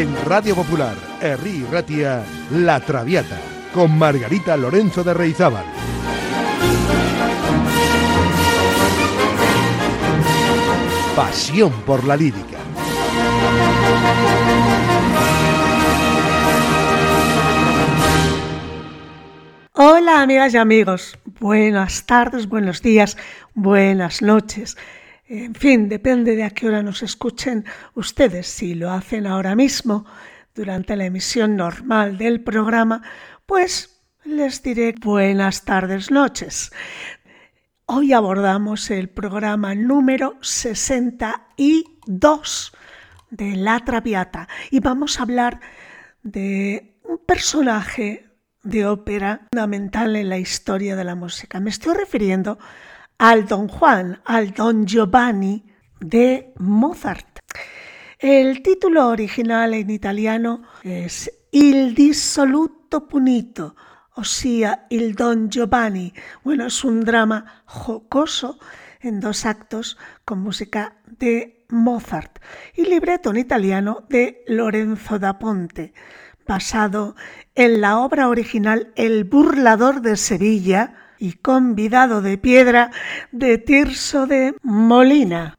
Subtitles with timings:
[0.00, 3.38] En Radio Popular, Herri Ratia, La Traviata,
[3.74, 5.66] con Margarita Lorenzo de Reizábal.
[11.14, 12.56] Pasión por la lírica.
[19.74, 23.18] Hola amigas y amigos, buenas tardes, buenos días,
[23.52, 24.78] buenas noches.
[25.32, 28.48] En fin, depende de a qué hora nos escuchen ustedes.
[28.48, 30.04] Si lo hacen ahora mismo,
[30.56, 33.00] durante la emisión normal del programa,
[33.46, 36.72] pues les diré buenas tardes, noches.
[37.86, 42.72] Hoy abordamos el programa número 62
[43.30, 45.60] de La Traviata y vamos a hablar
[46.24, 48.26] de un personaje
[48.64, 51.60] de ópera fundamental en la historia de la música.
[51.60, 52.58] Me estoy refiriendo
[53.20, 55.62] al Don Juan, al Don Giovanni
[56.00, 57.40] de Mozart.
[58.18, 63.76] El título original en italiano es Il dissoluto punito,
[64.14, 66.14] o sea, Il Don Giovanni.
[66.44, 68.58] Bueno, es un drama jocoso
[69.02, 72.38] en dos actos con música de Mozart
[72.74, 75.92] y libreto en italiano de Lorenzo da Ponte
[76.46, 77.16] basado
[77.54, 82.90] en la obra original El burlador de Sevilla y convidado de piedra
[83.30, 85.58] de Tirso de Molina.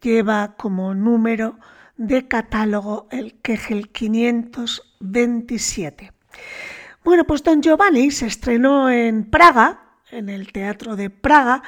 [0.00, 1.58] Lleva como número
[1.96, 6.12] de catálogo el Kegel 527.
[7.02, 11.62] Bueno, pues Don Giovanni se estrenó en Praga, en el Teatro de Praga,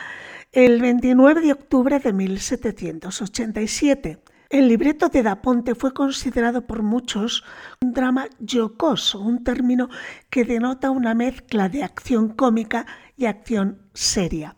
[0.53, 4.21] el 29 de octubre de 1787
[4.53, 7.43] el libreto de Da Ponte fue considerado por muchos
[7.81, 9.89] un drama jocoso, un término
[10.29, 12.85] que denota una mezcla de acción cómica
[13.17, 14.57] y acción seria.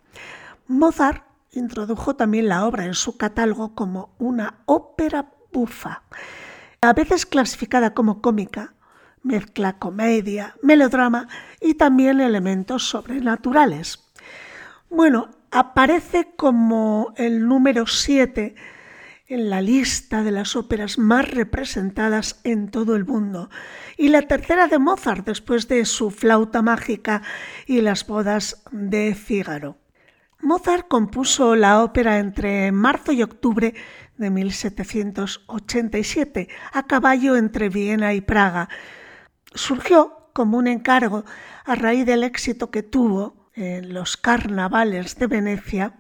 [0.67, 6.03] Mozart introdujo también la obra en su catálogo como una ópera bufa,
[6.81, 8.75] a veces clasificada como cómica,
[9.23, 11.29] mezcla comedia, melodrama
[11.61, 14.05] y también elementos sobrenaturales.
[14.91, 18.55] Bueno, aparece como el número 7
[19.27, 23.49] en la lista de las óperas más representadas en todo el mundo
[23.97, 27.23] y la tercera de Mozart después de su flauta mágica
[27.67, 29.79] y las bodas de Fígaro.
[30.41, 33.73] Mozart compuso la ópera entre marzo y octubre
[34.19, 38.69] de 1787, a caballo entre Viena y Praga.
[39.55, 41.25] Surgió como un encargo
[41.65, 45.95] a raíz del éxito que tuvo en los carnavales de Venecia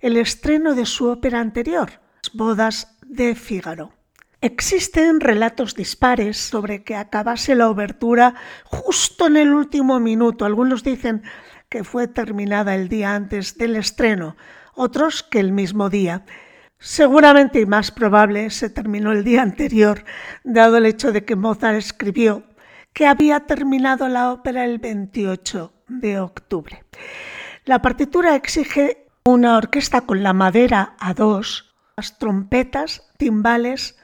[0.00, 2.00] el estreno de su ópera anterior,
[2.32, 3.92] bodas de Fígaro.
[4.42, 10.46] Existen relatos dispares sobre que acabase la obertura justo en el último minuto.
[10.46, 11.22] Algunos dicen
[11.68, 14.36] que fue terminada el día antes del estreno,
[14.74, 16.24] otros que el mismo día.
[16.78, 20.04] Seguramente y más probable se terminó el día anterior,
[20.42, 22.44] dado el hecho de que Mozart escribió
[22.94, 26.84] que había terminado la ópera el 28 de octubre.
[27.66, 31.69] La partitura exige una orquesta con la madera a dos
[32.18, 33.96] trompetas, timbales,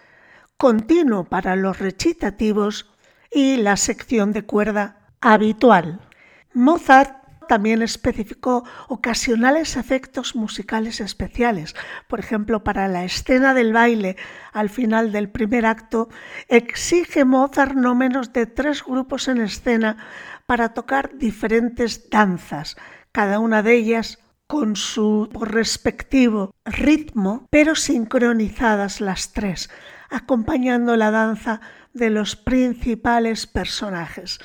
[0.56, 2.90] continuo para los recitativos
[3.30, 6.00] y la sección de cuerda habitual.
[6.52, 11.74] Mozart también especificó ocasionales efectos musicales especiales.
[12.08, 14.16] Por ejemplo, para la escena del baile
[14.52, 16.08] al final del primer acto,
[16.48, 19.96] exige Mozart no menos de tres grupos en escena
[20.46, 22.76] para tocar diferentes danzas,
[23.12, 29.70] cada una de ellas con su respectivo ritmo, pero sincronizadas las tres,
[30.08, 31.60] acompañando la danza
[31.92, 34.38] de los principales personajes.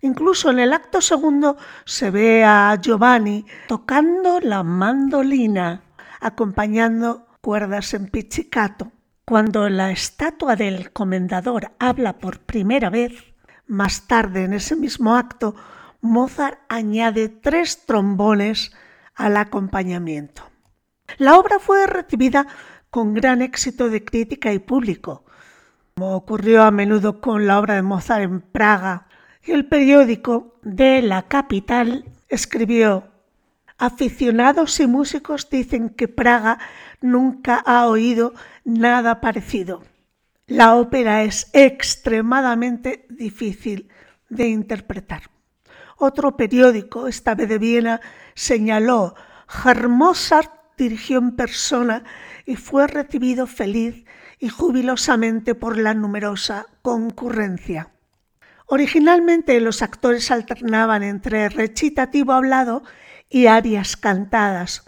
[0.00, 5.82] Incluso en el acto segundo se ve a Giovanni tocando la mandolina,
[6.20, 8.92] acompañando cuerdas en pizzicato.
[9.24, 13.12] Cuando la estatua del comendador habla por primera vez,
[13.66, 15.54] más tarde en ese mismo acto,
[16.02, 18.72] Mozart añade tres trombones
[19.14, 20.42] al acompañamiento.
[21.18, 22.46] La obra fue recibida
[22.90, 25.24] con gran éxito de crítica y público,
[25.94, 29.06] como ocurrió a menudo con la obra de Mozart en Praga,
[29.42, 33.08] el periódico de la capital escribió
[33.76, 36.58] Aficionados y músicos dicen que Praga
[37.00, 38.32] nunca ha oído
[38.64, 39.82] nada parecido.
[40.46, 43.88] La ópera es extremadamente difícil
[44.28, 45.22] de interpretar.
[45.96, 48.00] Otro periódico, esta vez de Viena,
[48.34, 49.14] señaló,
[49.88, 52.04] Mozart dirigió en persona
[52.46, 54.04] y fue recibido feliz
[54.38, 57.90] y jubilosamente por la numerosa concurrencia.
[58.66, 62.82] Originalmente los actores alternaban entre recitativo hablado
[63.28, 64.84] y arias cantadas,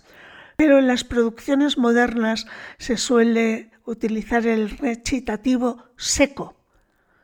[0.56, 2.46] pero en las producciones modernas
[2.78, 6.56] se suele utilizar el recitativo seco,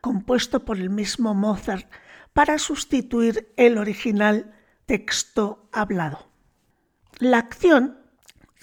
[0.01, 1.91] compuesto por el mismo Mozart
[2.33, 4.55] para sustituir el original
[4.93, 6.29] texto hablado.
[7.19, 7.97] La acción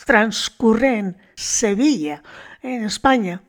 [0.05, 2.21] transcurre en Sevilla,
[2.61, 3.41] en España.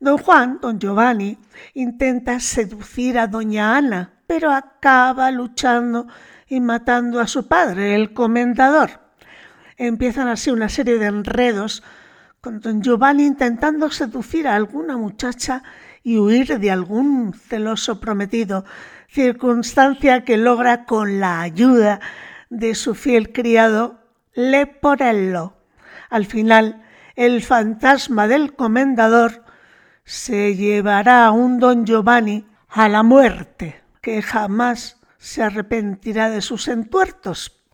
[0.00, 1.38] Don Juan, don Giovanni,
[1.74, 6.08] intenta seducir a doña Ana, pero acaba luchando
[6.48, 8.90] y matando a su padre, el comendador.
[9.76, 11.84] Empiezan así una serie de enredos
[12.40, 15.62] con don Giovanni intentando seducir a alguna muchacha
[16.02, 18.64] y huir de algún celoso prometido,
[19.08, 22.00] circunstancia que logra con la ayuda
[22.50, 24.00] de su fiel criado
[24.34, 25.54] Leporello.
[26.10, 29.44] Al final, el fantasma del comendador
[30.04, 36.68] se llevará a un don Giovanni a la muerte, que jamás se arrepentirá de sus
[36.68, 37.64] entuertos.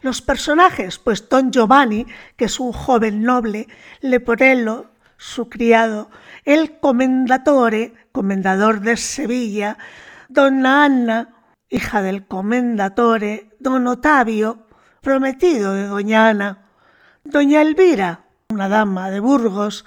[0.00, 2.06] Los personajes, pues don Giovanni,
[2.36, 3.68] que es un joven noble,
[4.00, 6.10] Leporello, su criado,
[6.44, 9.78] el comendatore, comendador de Sevilla,
[10.28, 11.34] donna Anna,
[11.68, 14.66] hija del comendatore, don Otavio,
[15.00, 16.70] prometido de doña Ana,
[17.24, 19.84] doña Elvira, una dama de Burgos,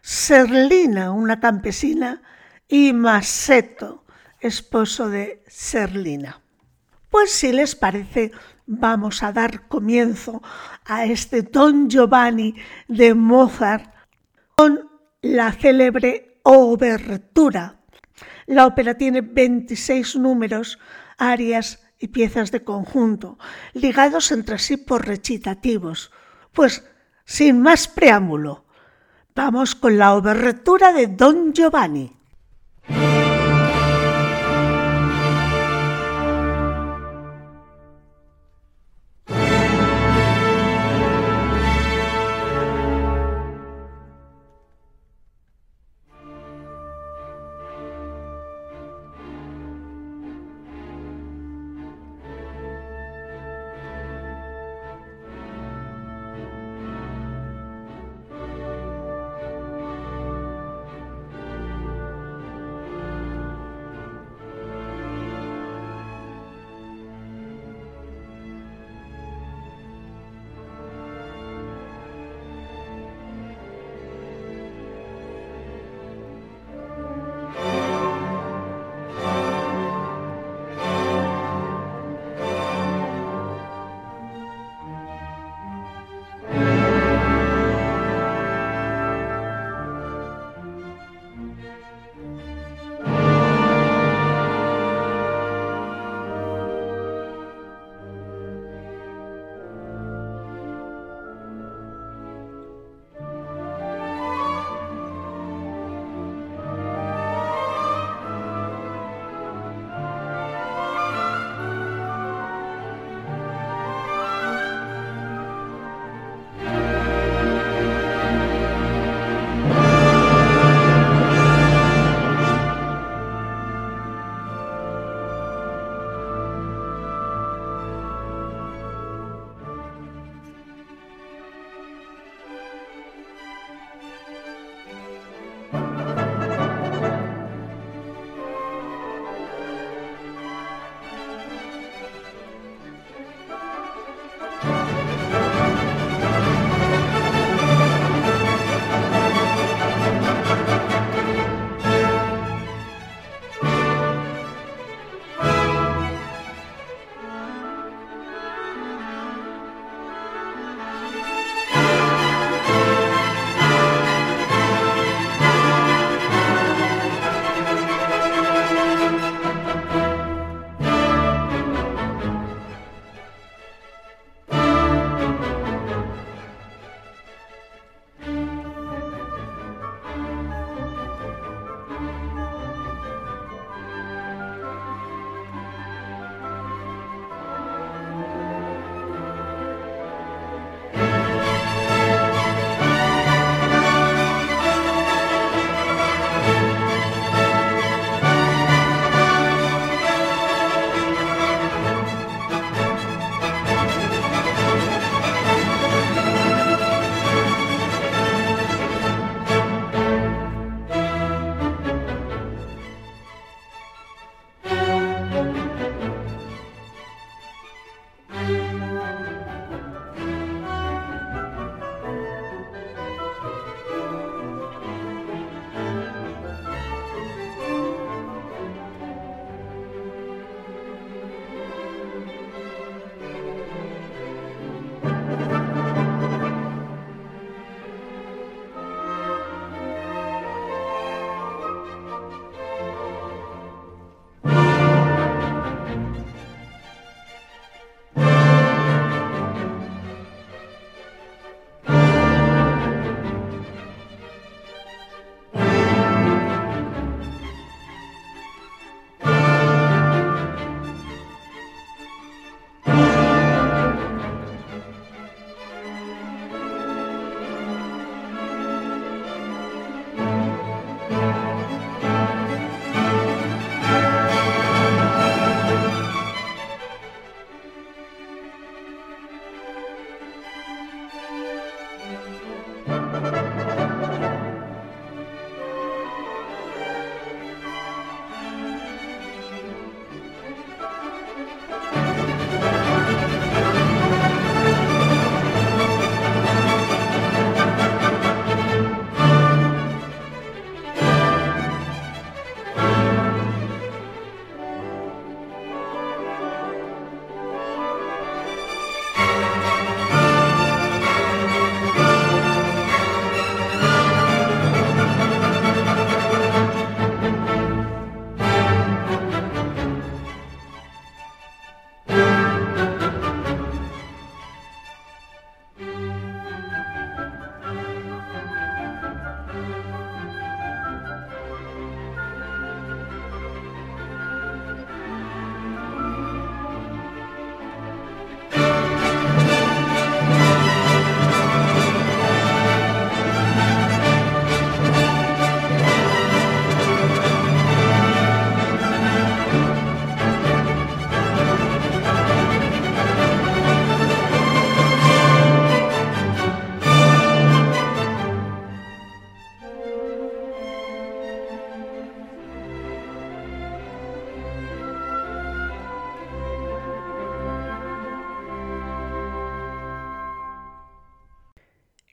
[0.00, 2.22] Serlina, una campesina,
[2.68, 4.04] y Maseto,
[4.40, 6.40] esposo de Serlina.
[7.10, 8.32] Pues si les parece,
[8.66, 10.42] vamos a dar comienzo
[10.84, 12.54] a este Don Giovanni
[12.88, 13.92] de Mozart
[14.56, 14.90] con
[15.22, 17.75] la célebre obertura.
[18.46, 20.78] La ópera tiene 26 números,
[21.18, 23.38] arias y piezas de conjunto,
[23.74, 26.12] ligados entre sí por recitativos.
[26.52, 26.84] Pues,
[27.24, 28.64] sin más preámbulo,
[29.34, 32.15] vamos con la obertura de Don Giovanni.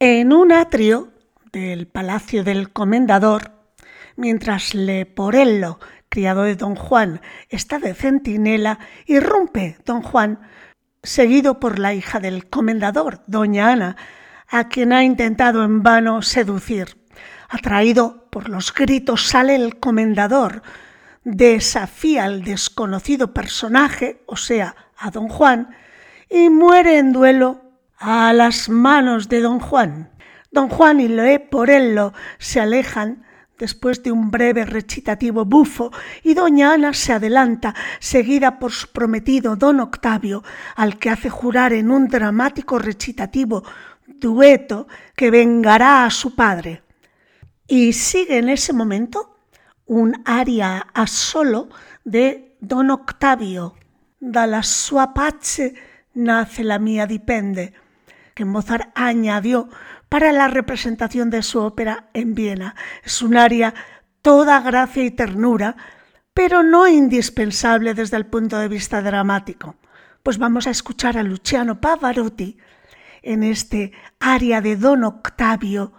[0.05, 1.13] En un atrio
[1.53, 3.53] del palacio del comendador,
[4.17, 5.79] mientras Leporello,
[6.10, 10.41] criado de don Juan, está de centinela, irrumpe don Juan,
[11.03, 13.95] seguido por la hija del comendador, doña Ana,
[14.50, 16.98] a quien ha intentado en vano seducir.
[17.48, 20.63] Atraído por los gritos sale el comendador,
[21.24, 25.69] desafía al desconocido personaje, o sea, a don Juan,
[26.29, 27.62] y muere en duelo
[28.03, 30.12] a las manos de don Juan.
[30.51, 33.24] Don Juan y Leporello se alejan
[33.57, 35.89] después de un breve recitativo bufo
[36.22, 40.43] y doña Ana se adelanta, seguida por su prometido don Octavio,
[40.75, 43.63] al que hace jurar en un dramático recitativo
[44.05, 46.83] dueto que vengará a su padre.
[47.67, 49.38] Y sigue en ese momento
[49.86, 51.69] un aria a solo
[52.03, 53.75] de don Octavio,
[54.19, 55.74] dalla sua pace
[56.13, 57.74] nace la mía dipende,
[58.34, 59.70] que Mozart añadió
[60.10, 62.75] para la representación de su ópera en Viena.
[63.04, 63.74] Es un aria
[64.22, 65.75] toda gracia y ternura,
[66.34, 69.75] pero no indispensable desde el punto de vista dramático.
[70.24, 72.58] Pues vamos a escuchar a Luciano Pavarotti
[73.22, 75.94] en este aria de Don Octavio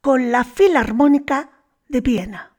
[0.00, 1.50] con la Filarmónica
[1.88, 2.52] de Viena.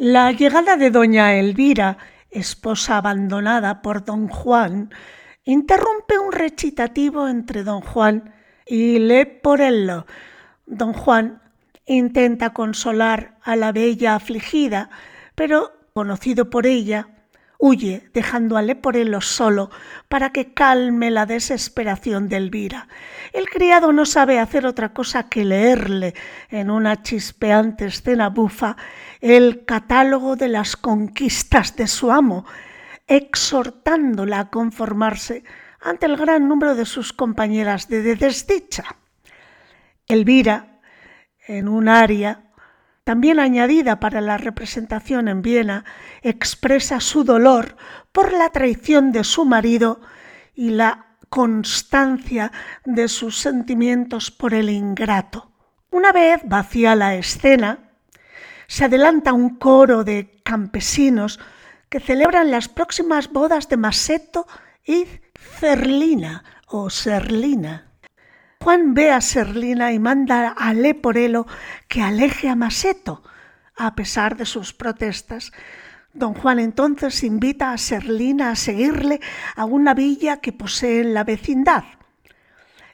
[0.00, 1.98] La llegada de doña Elvira,
[2.30, 4.90] esposa abandonada por don Juan,
[5.42, 8.32] interrumpe un recitativo entre don Juan
[8.64, 10.06] y Leporello.
[10.66, 11.42] Don Juan
[11.84, 14.88] intenta consolar a la bella afligida,
[15.34, 17.08] pero, conocido por ella,
[17.58, 19.70] huye dejando a Leporello solo
[20.08, 22.88] para que calme la desesperación de Elvira.
[23.32, 26.14] El criado no sabe hacer otra cosa que leerle
[26.48, 28.76] en una chispeante escena bufa
[29.20, 32.46] el catálogo de las conquistas de su amo,
[33.08, 35.42] exhortándola a conformarse
[35.80, 38.84] ante el gran número de sus compañeras de desdicha.
[40.06, 40.80] Elvira,
[41.46, 42.47] en un aria
[43.08, 45.86] también añadida para la representación en Viena,
[46.20, 47.78] expresa su dolor
[48.12, 50.02] por la traición de su marido
[50.54, 52.52] y la constancia
[52.84, 55.50] de sus sentimientos por el ingrato.
[55.90, 57.78] Una vez vacía la escena,
[58.66, 61.40] se adelanta un coro de campesinos
[61.88, 64.46] que celebran las próximas bodas de Maseto
[64.84, 65.06] y
[65.58, 67.87] Cerlina o Serlina.
[68.60, 71.46] Juan ve a Serlina y manda a Leporello
[71.86, 73.22] que aleje a Maseto.
[73.76, 75.52] A pesar de sus protestas,
[76.12, 79.20] don Juan entonces invita a Serlina a seguirle
[79.54, 81.84] a una villa que posee en la vecindad.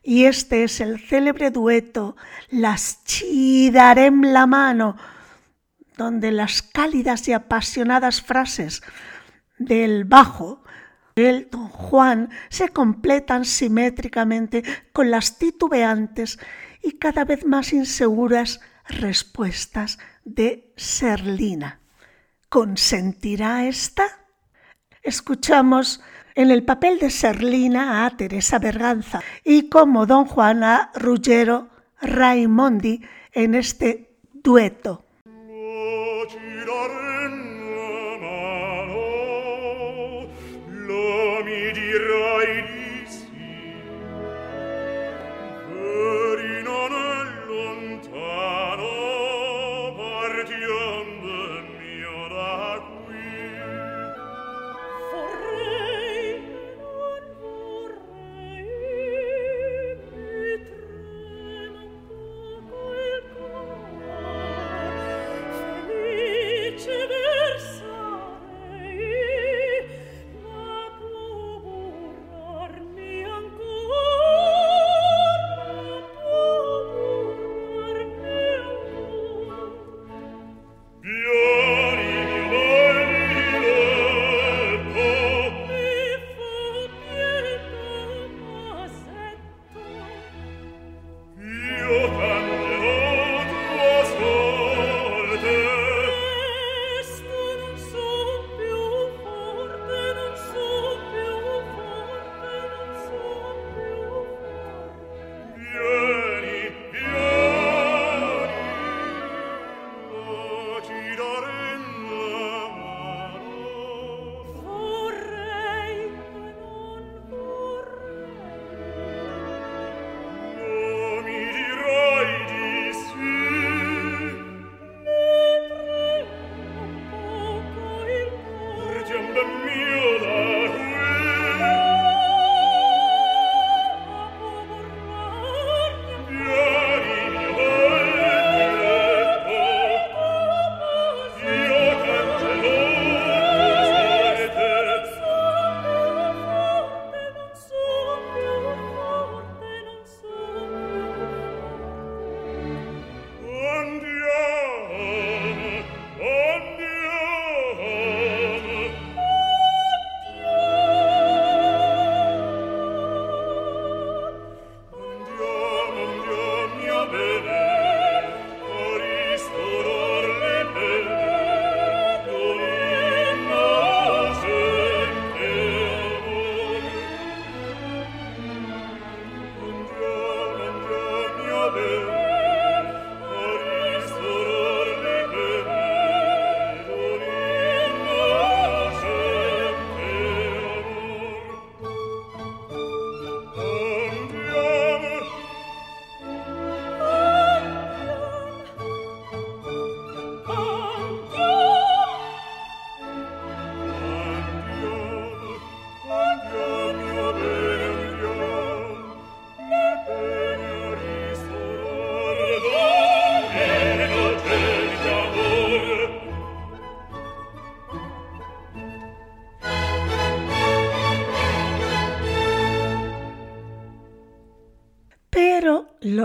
[0.03, 2.14] Y este es el célebre dueto
[2.50, 4.96] Las chidarem la mano,
[5.96, 8.83] donde las cálidas y apasionadas frases
[9.59, 10.63] del bajo
[11.16, 16.38] el don Juan se completan simétricamente con las titubeantes
[16.83, 21.81] y cada vez más inseguras respuestas de Serlina.
[22.48, 24.05] ¿Consentirá esta?
[25.03, 26.03] Escuchamos
[26.35, 31.68] en el papel de Serlina a Teresa Berganza y como don Juan a Ruggero
[32.00, 35.05] Raimondi en este dueto.
[35.24, 36.88] Pero
[41.42, 42.54] mi dirai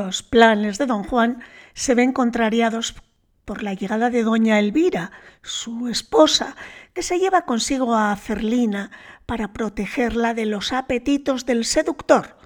[0.10, 1.44] los planes de don Juan
[1.76, 2.96] se ven contrariados
[3.46, 5.12] por la llegada de doña Elvira,
[5.44, 6.56] su esposa,
[6.96, 8.90] que se lleva consigo a Ferlina
[9.28, 12.38] para protegerla de los apetitos del seductor.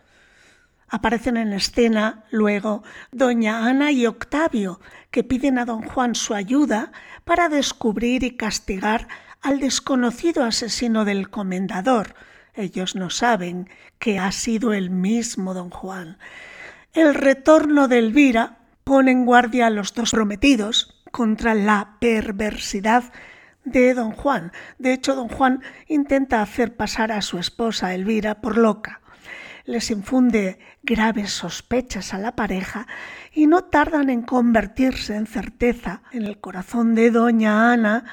[0.89, 6.91] Aparecen en escena luego doña Ana y Octavio, que piden a don Juan su ayuda
[7.23, 9.07] para descubrir y castigar
[9.41, 12.13] al desconocido asesino del comendador.
[12.55, 16.17] Ellos no saben que ha sido el mismo don Juan.
[16.93, 23.03] El retorno de Elvira pone en guardia a los dos prometidos contra la perversidad
[23.65, 24.51] de don Juan.
[24.77, 29.01] De hecho, don Juan intenta hacer pasar a su esposa Elvira por loca
[29.65, 32.87] les infunde graves sospechas a la pareja
[33.33, 38.03] y no tardan en convertirse en certeza en el corazón de doña Ana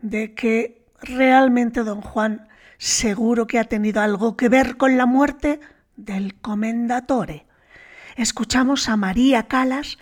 [0.00, 2.48] de que realmente don Juan
[2.78, 5.60] seguro que ha tenido algo que ver con la muerte
[5.96, 7.46] del comendatore.
[8.20, 9.96] Escuchamos a María Calas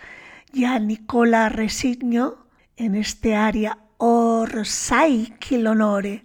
[0.53, 6.25] y a Nicola Resigno en este aria Orsai l'onore.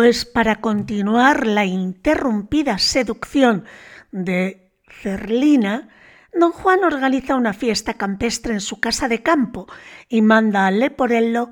[0.00, 3.66] Pues para continuar la interrumpida seducción
[4.12, 5.90] de Cerlina,
[6.32, 9.66] don Juan organiza una fiesta campestre en su casa de campo
[10.08, 11.50] y manda a Leporello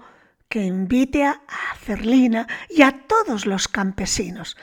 [0.48, 1.42] que invite a
[1.78, 4.56] Cerlina y a todos los campesinos.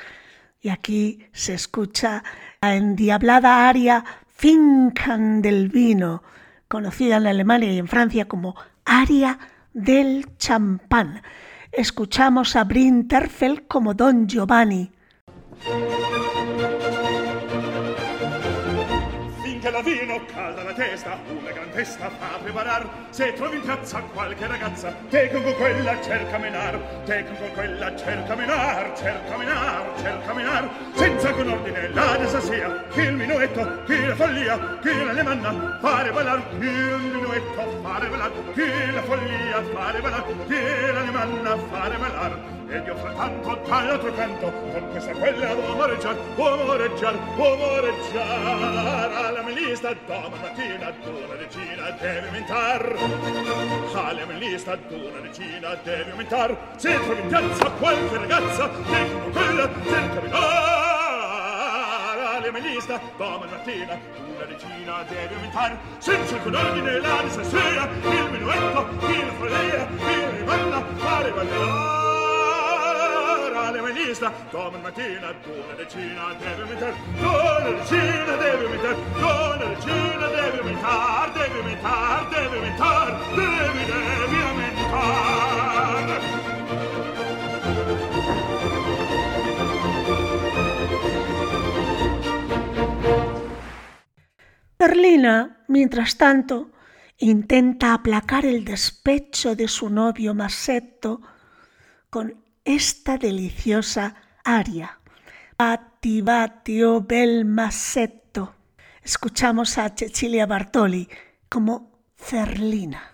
[0.61, 2.23] Y aquí se escucha
[2.63, 6.23] la endiablada aria Fincan del vino,
[6.67, 9.37] conocida en Alemania y en Francia como aria
[9.75, 11.21] del champán
[11.75, 14.91] escuchamos a Brinterfeld como Don Giovanni.
[19.65, 22.87] che la vino calda la testa una gran festa fa preparar.
[23.09, 28.35] Se trovi in piazza qualche ragazza te con quella cerca menar te con quella cerca
[28.35, 30.69] menar cerca menar cerca menar.
[30.93, 36.11] Senza con ordine la desasia che il minuetto che la follia che la lemanna fare
[36.11, 41.97] ballar che il minuetto fare ballar che la follia fare ballar che la lemanna fare
[41.97, 49.11] ballar Ed io frattanto dall'altro canto, con questa quella uomo reggiar, uomo reggiar, uomo reggiar,
[49.11, 52.95] alla melista doma mattina d'una decina deve aumentar.
[53.93, 56.57] Alla melista d'una decina deve aumentar.
[56.77, 60.43] Se trovi in piazza qualche ragazza, dicono quella, cerca minar.
[62.35, 63.99] Alla melista doma mattina
[64.35, 65.77] una decina deve aumentar.
[65.99, 72.14] Senza con ordine la necessaria, il minuetto, il follia, il rimanna, fare ballare
[94.77, 96.71] Berlina, mientras tanto,
[97.17, 101.21] intenta aplacar el despecho de su novio Masetto
[102.09, 104.99] con esta deliciosa aria.
[105.57, 108.55] Oh bel Masetto.
[109.01, 111.07] Escuchamos a Cecilia Bartoli
[111.47, 113.11] como Cerlina.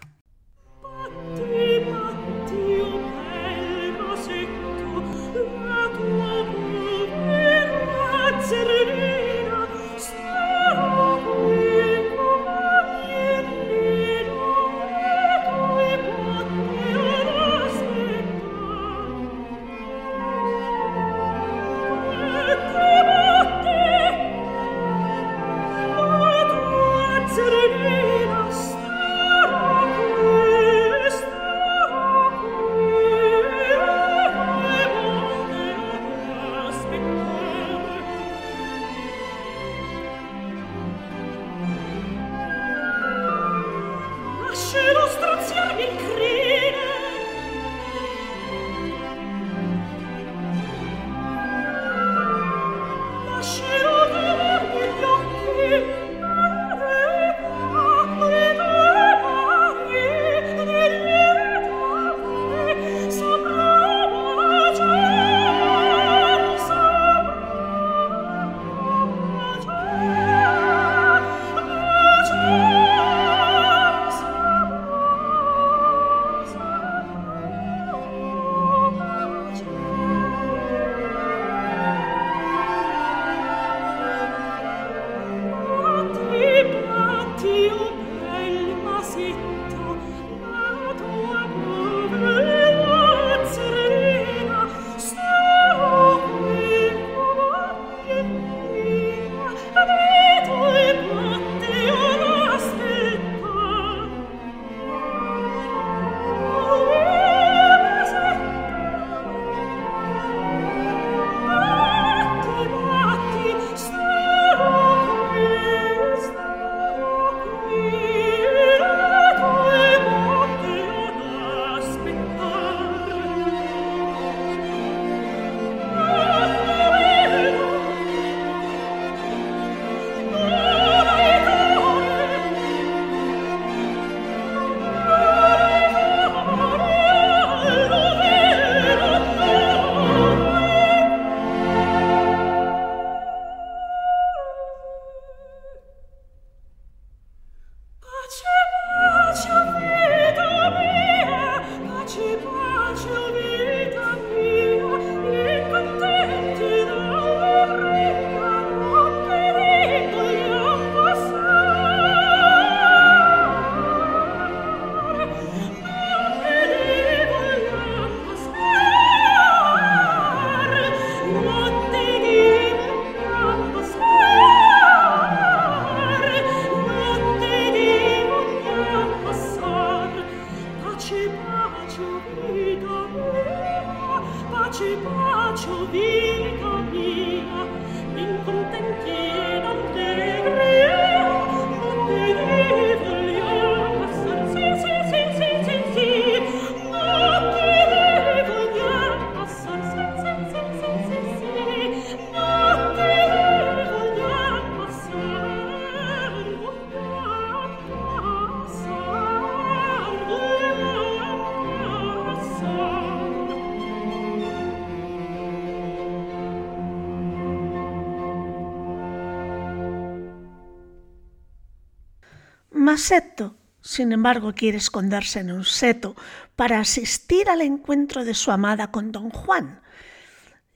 [223.81, 226.15] Sin embargo, quiere esconderse en un seto
[226.55, 229.81] para asistir al encuentro de su amada con don Juan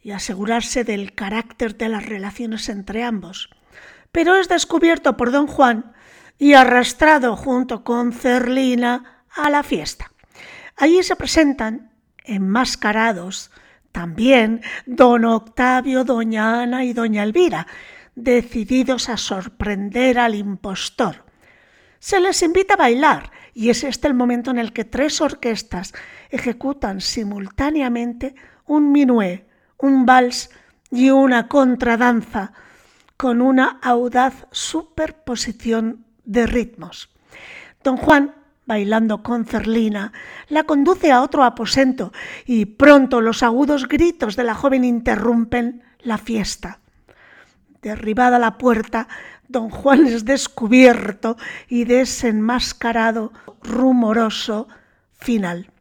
[0.01, 3.49] y asegurarse del carácter de las relaciones entre ambos.
[4.11, 5.93] Pero es descubierto por don Juan
[6.39, 10.11] y arrastrado junto con Cerlina a la fiesta.
[10.75, 11.91] Allí se presentan,
[12.23, 13.51] enmascarados,
[13.91, 17.67] también don Octavio, doña Ana y doña Elvira,
[18.15, 21.24] decididos a sorprender al impostor.
[22.05, 25.91] Se les invita a bailar y es este el momento en el que tres orquestas
[26.29, 28.35] ejecutan simultáneamente
[28.67, 29.47] un minué,
[29.79, 30.51] un vals
[30.91, 32.53] y una contradanza
[33.17, 37.09] con una audaz superposición de ritmos.
[37.83, 38.35] Don Juan
[38.67, 40.13] bailando con Cerlina,
[40.47, 42.13] la conduce a otro aposento
[42.45, 46.81] y pronto los agudos gritos de la joven interrumpen la fiesta.
[47.81, 49.07] Derribada la puerta,
[49.55, 51.37] don Juan es descubierto
[51.69, 53.31] y desenmascarado
[53.63, 54.67] rumoroso
[55.13, 55.71] final.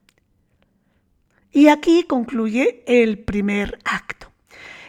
[1.50, 4.28] Y aquí concluye el primer acto.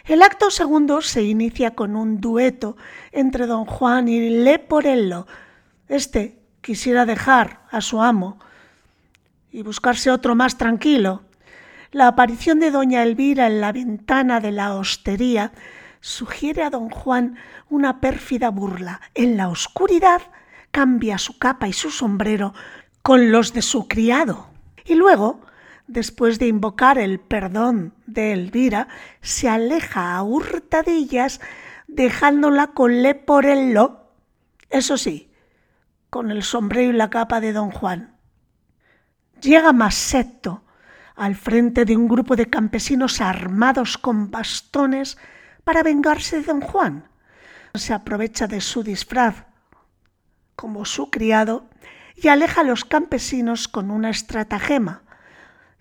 [0.04, 2.76] El acto segundo se inicia con un dueto
[3.10, 5.26] entre don Juan y Leporello.
[5.88, 8.38] Este quisiera dejar a su amo
[9.50, 11.22] y buscarse otro más tranquilo.
[11.90, 15.50] La aparición de doña Elvira en la ventana de la hostería
[16.06, 17.36] sugiere a don Juan
[17.68, 19.00] una pérfida burla.
[19.14, 20.22] En la oscuridad
[20.70, 22.54] cambia su capa y su sombrero
[23.02, 24.46] con los de su criado.
[24.84, 25.40] Y luego,
[25.88, 28.86] después de invocar el perdón de Elvira,
[29.20, 31.40] se aleja a hurtadillas
[31.88, 34.12] dejándola con Leporello,
[34.70, 35.28] eso sí,
[36.08, 38.14] con el sombrero y la capa de don Juan.
[39.40, 40.62] Llega Masetto
[41.16, 45.18] al frente de un grupo de campesinos armados con bastones
[45.66, 47.08] para vengarse de don Juan.
[47.74, 49.46] Se aprovecha de su disfraz
[50.54, 51.68] como su criado
[52.14, 55.02] y aleja a los campesinos con una estratagema.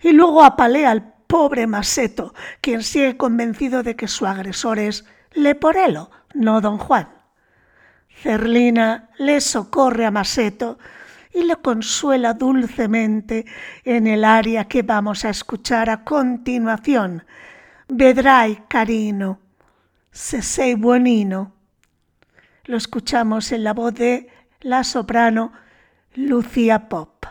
[0.01, 6.09] Y luego apalea al pobre Maseto, quien sigue convencido de que su agresor es Leporello,
[6.33, 7.07] no don Juan.
[8.23, 10.79] Cerlina le socorre a Maseto
[11.31, 13.45] y le consuela dulcemente
[13.83, 17.23] en el aria que vamos a escuchar a continuación.
[17.87, 19.44] Vedrai, carino,
[20.15, 21.51] se sei buonino.
[22.63, 24.29] Lo escuchamos en la voz de
[24.61, 25.51] la soprano
[26.13, 27.25] Lucia Pop.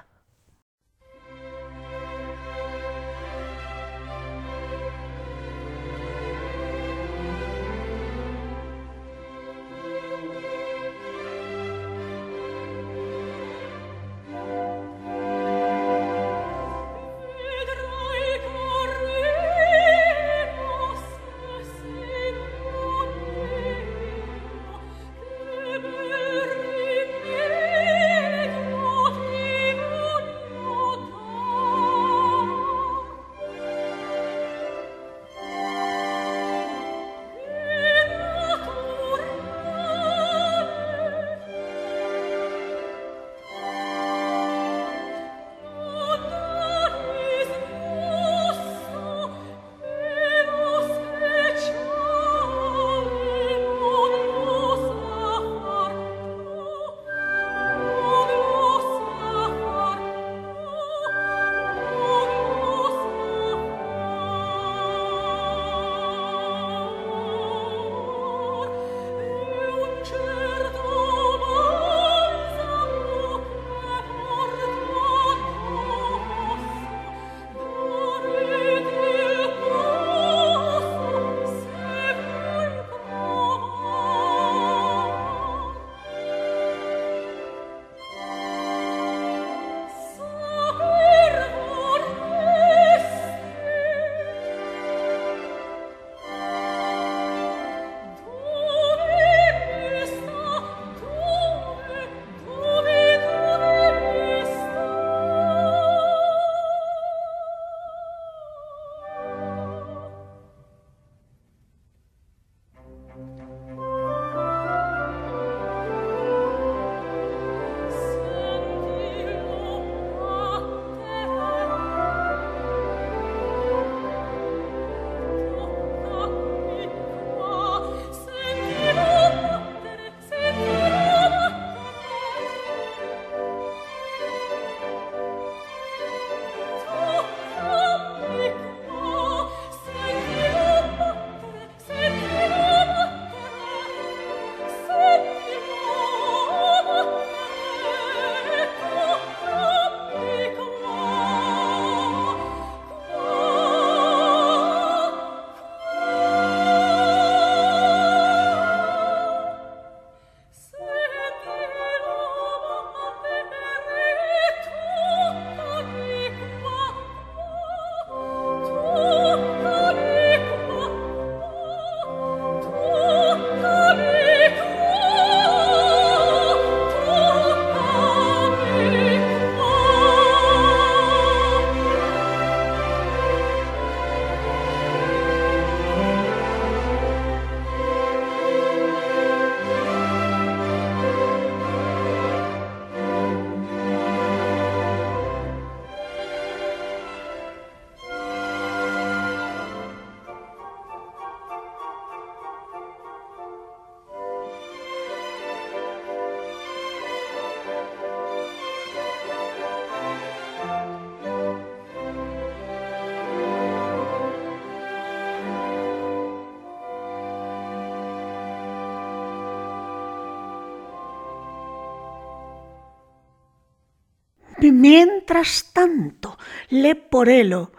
[224.84, 226.36] Mientras tanto,
[226.68, 227.72] Leporello,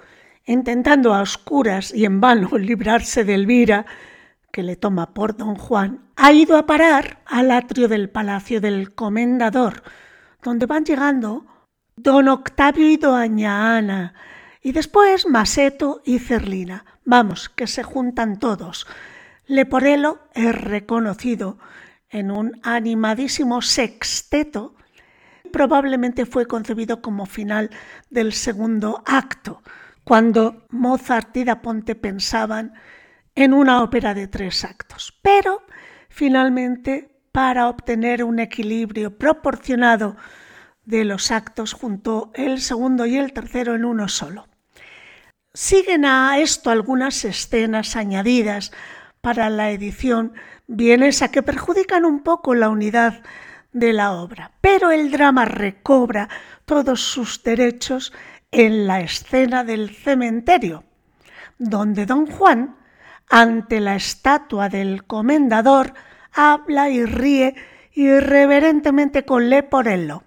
[0.43, 3.85] intentando a oscuras y en vano librarse de Elvira,
[4.51, 8.95] que le toma por don Juan, ha ido a parar al atrio del palacio del
[8.95, 9.83] comendador,
[10.41, 11.45] donde van llegando
[11.95, 14.15] don Octavio y doña Ana,
[14.63, 16.85] y después Maseto y Cerlina.
[17.03, 18.87] Vamos, que se juntan todos.
[19.45, 21.59] Leporello es reconocido
[22.09, 24.74] en un animadísimo sexteto,
[25.55, 27.69] probablemente fue concebido como final
[28.09, 29.63] del segundo acto,
[30.03, 32.73] cuando Mozart y Da Ponte pensaban
[33.35, 35.17] en una ópera de tres actos.
[35.21, 35.65] Pero
[36.09, 40.17] finalmente, para obtener un equilibrio proporcionado
[40.83, 44.49] de los actos, juntó el segundo y el tercero en uno solo.
[45.53, 48.73] Siguen a esto algunas escenas añadidas
[49.21, 50.33] para la edición,
[50.67, 53.23] bienes a que perjudican un poco la unidad
[53.75, 56.29] de la obra, pero el drama recobra
[56.63, 58.13] todos sus derechos
[58.49, 60.85] en la escena del cementerio,
[61.57, 62.77] donde don Juan,
[63.29, 65.93] ante la estatua del comendador,
[66.31, 67.53] habla y ríe
[67.91, 70.23] irreverentemente con Leporello.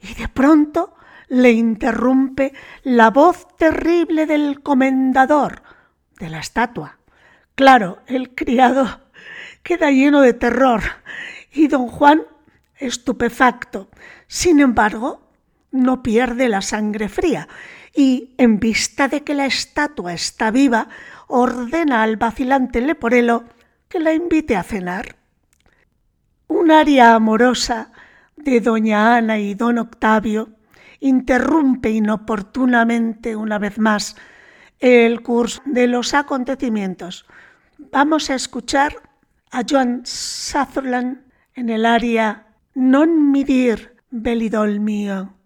[0.00, 0.94] Y de pronto
[1.28, 5.62] le interrumpe la voz terrible del comendador
[6.18, 6.98] de la estatua.
[7.54, 9.02] Claro, el criado
[9.62, 10.80] queda lleno de terror
[11.52, 12.22] y don Juan
[12.78, 13.88] estupefacto.
[14.26, 15.28] Sin embargo,
[15.70, 17.48] no pierde la sangre fría
[17.94, 20.88] y, en vista de que la estatua está viva,
[21.26, 23.44] ordena al vacilante Leporello
[23.88, 25.16] que la invite a cenar.
[26.46, 27.92] Un aria amorosa
[28.36, 30.50] de doña Ana y don Octavio
[31.00, 34.16] interrumpe inoportunamente una vez más
[34.80, 37.26] el curso de los acontecimientos.
[37.78, 38.96] Vamos a escuchar
[39.50, 41.22] a Joan Sutherland
[41.54, 42.47] en el área
[42.78, 45.37] Non mi dir belidol mio.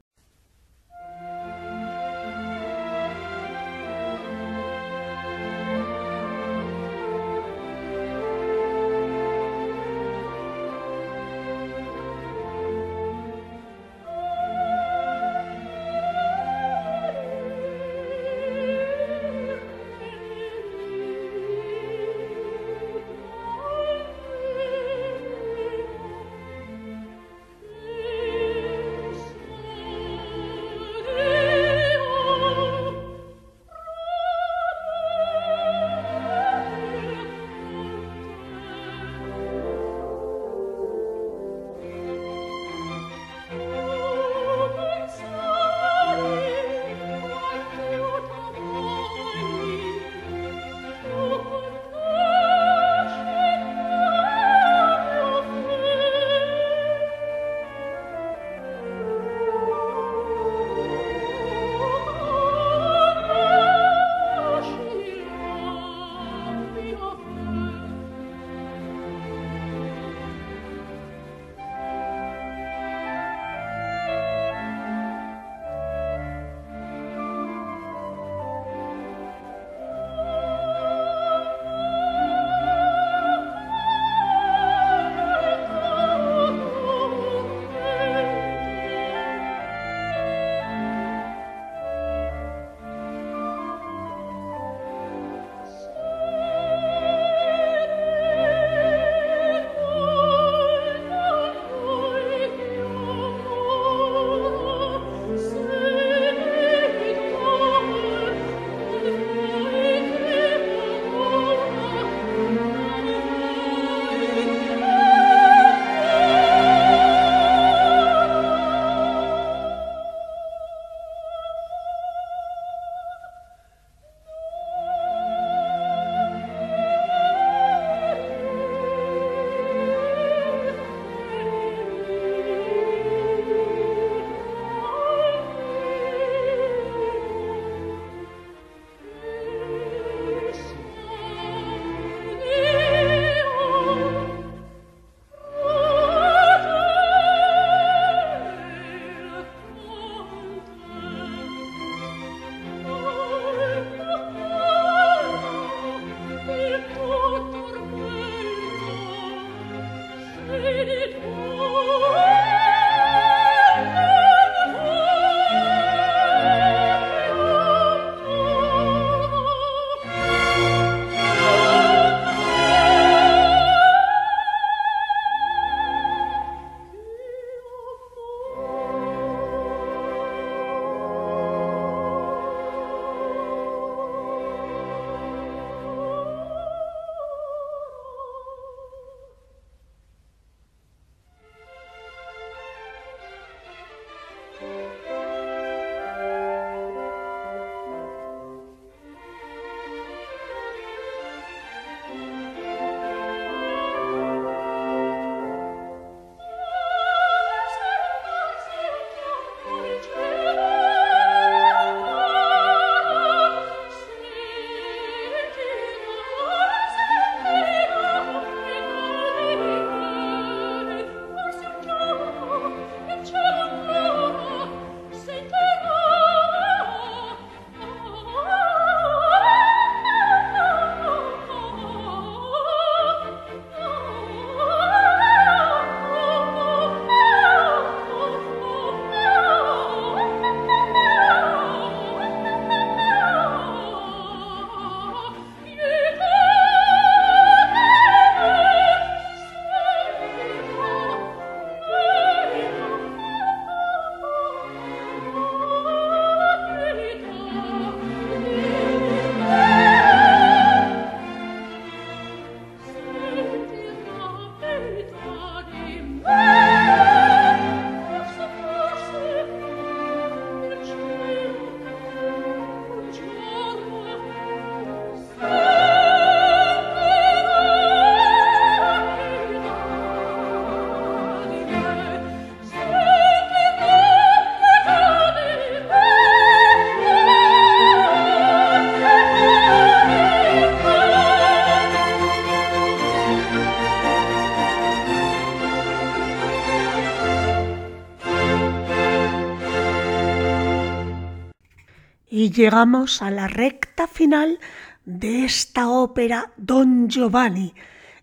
[302.53, 304.59] Llegamos a la recta final
[305.05, 307.75] de esta ópera Don Giovanni.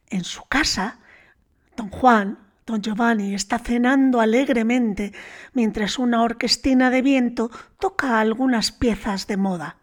[0.10, 1.00] En su casa,
[1.76, 5.14] Don Juan, Don Giovanni, está cenando alegremente
[5.54, 7.50] mientras una orquestina de viento
[7.80, 9.78] toca algunas piezas de moda.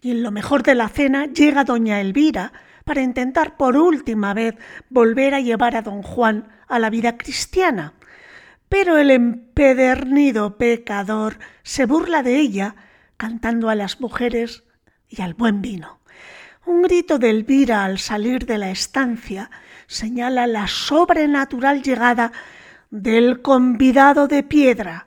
[0.00, 2.52] Y en lo mejor de la cena llega Doña Elvira
[2.84, 4.54] para intentar por última vez
[4.88, 7.94] volver a llevar a Don Juan a la vida cristiana.
[8.68, 12.76] Pero el empedernido pecador se burla de ella
[13.16, 14.64] cantando a las mujeres
[15.08, 16.00] y al buen vino.
[16.66, 19.50] Un grito de Elvira al salir de la estancia
[19.86, 22.32] señala la sobrenatural llegada
[22.90, 25.06] del convidado de piedra,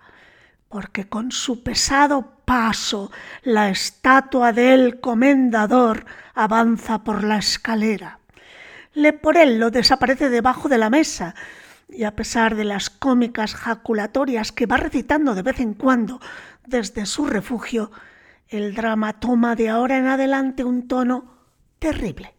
[0.70, 3.12] porque con su pesado paso
[3.44, 8.20] la estatua del comendador avanza por la escalera.
[8.94, 11.36] Leporello desaparece debajo de la mesa
[11.90, 16.20] y a pesar de las cómicas jaculatorias que va recitando de vez en cuando
[16.66, 17.92] desde su refugio,
[18.48, 21.34] el drama toma de ahora en adelante un tono
[21.80, 22.36] terrible.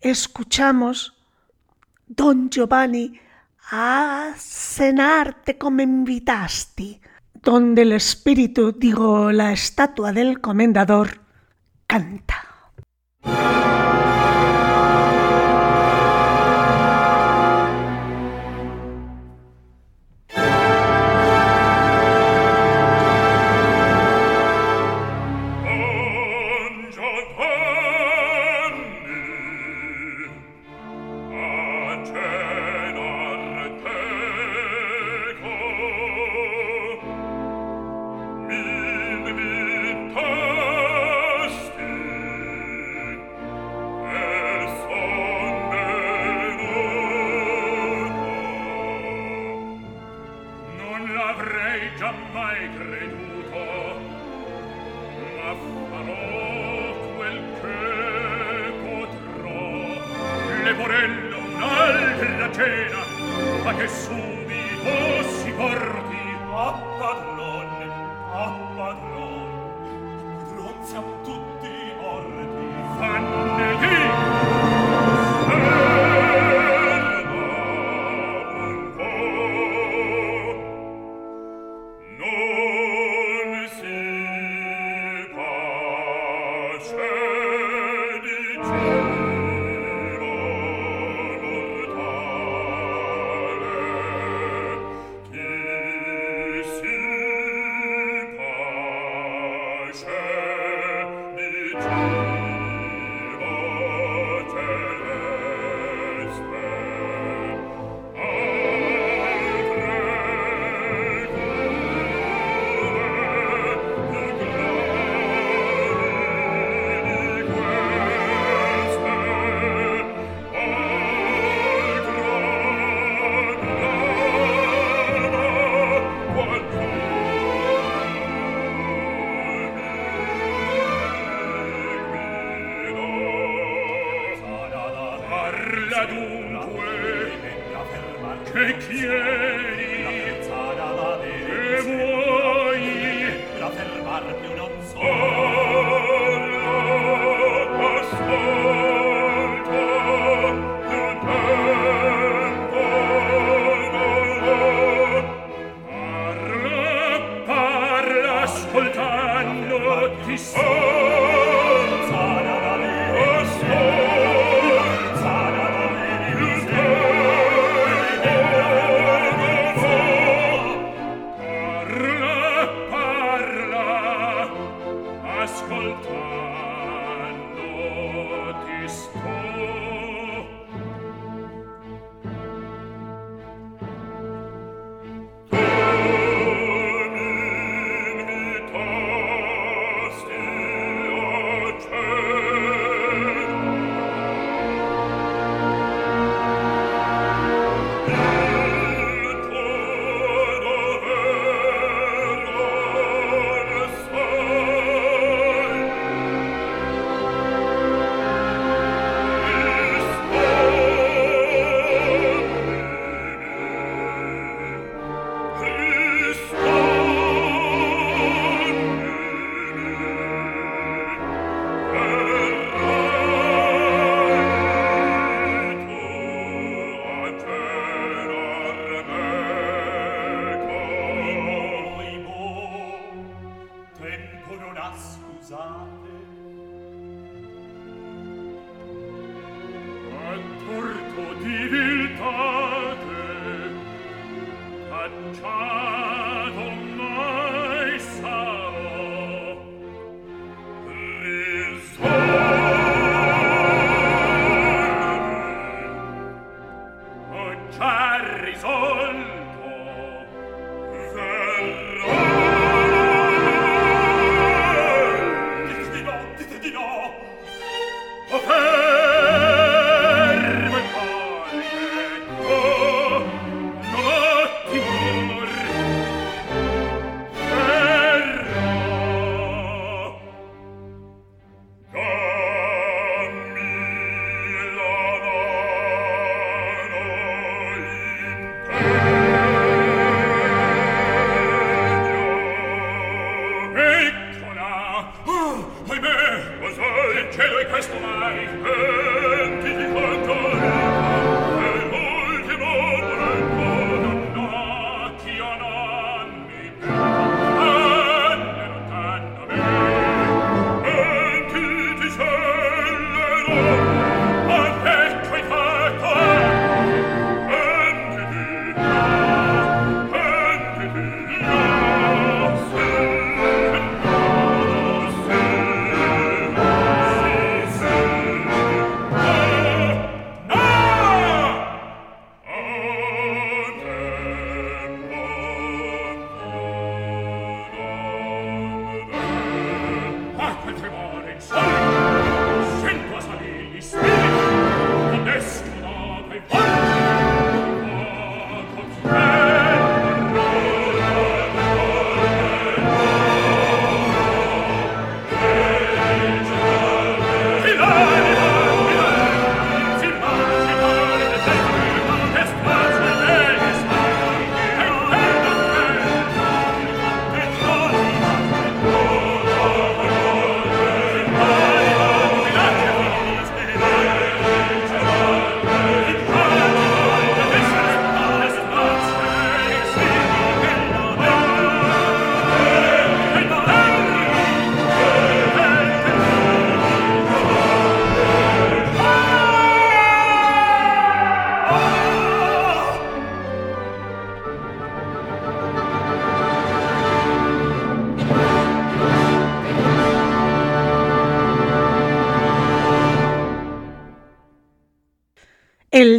[0.00, 1.14] Escuchamos
[2.06, 3.18] Don Giovanni
[3.70, 7.00] a cenarte como invitasti,
[7.34, 11.20] donde el espíritu, digo, la estatua del comendador,
[11.86, 12.44] canta.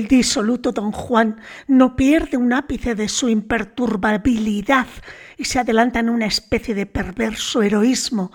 [0.07, 4.87] Disoluto don Juan no pierde un ápice de su imperturbabilidad
[5.37, 8.31] y se adelanta en una especie de perverso heroísmo,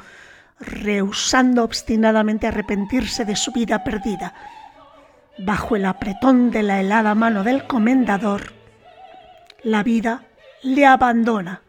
[0.61, 4.35] rehusando obstinadamente arrepentirse de su vida perdida.
[5.39, 8.53] Bajo el apretón de la helada mano del comendador,
[9.63, 10.25] la vida
[10.63, 11.63] le abandona.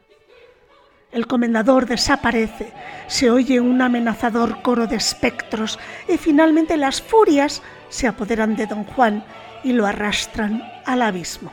[1.12, 2.74] El comendador desaparece,
[3.08, 5.80] se oye un amenazador coro de espectros
[6.10, 9.24] y finalmente las furias se apoderan de don Juan
[9.64, 11.51] y lo arrastran al abismo.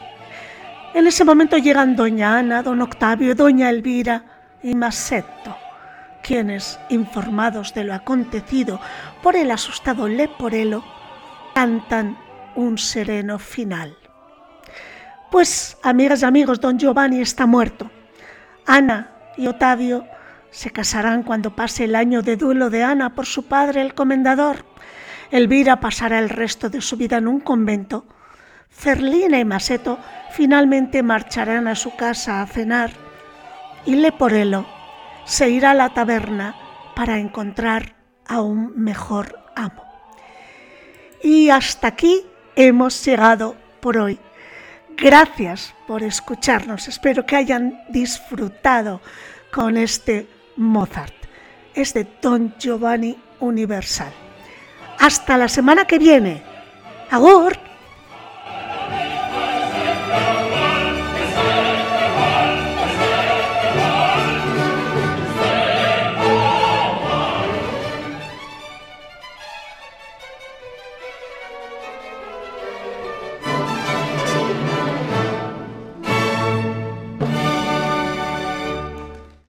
[0.94, 4.24] En ese momento llegan doña Ana, don Octavio, doña Elvira
[4.62, 5.56] y Masetto,
[6.22, 8.80] quienes, informados de lo acontecido
[9.22, 10.84] por el asustado Leporelo,
[11.54, 12.18] cantan
[12.56, 13.96] un sereno final.
[15.30, 17.88] Pues, amigas y amigos, don Giovanni está muerto.
[18.66, 20.04] Ana y Octavio
[20.50, 24.69] se casarán cuando pase el año de duelo de Ana por su padre, el comendador.
[25.30, 28.06] Elvira pasará el resto de su vida en un convento.
[28.70, 29.98] Cerlina y Maseto
[30.32, 32.90] finalmente marcharán a su casa a cenar
[33.86, 34.66] y Leporello
[35.24, 36.54] se irá a la taberna
[36.94, 37.94] para encontrar
[38.26, 39.84] a un mejor amo.
[41.22, 42.26] Y hasta aquí
[42.56, 44.18] hemos llegado por hoy.
[44.96, 46.88] Gracias por escucharnos.
[46.88, 49.00] Espero que hayan disfrutado
[49.52, 51.14] con este Mozart.
[51.74, 54.29] Es de Don Giovanni Universal.
[55.00, 56.42] Hasta la semana que viene.
[57.10, 57.56] Agur.